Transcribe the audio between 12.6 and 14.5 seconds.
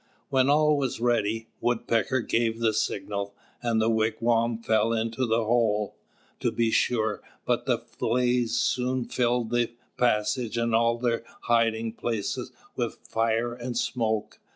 with fire and smoke.